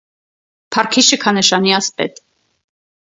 Փառքի 0.75 1.03
շքանշանի 1.09 1.75
ասպետ։ 1.81 2.17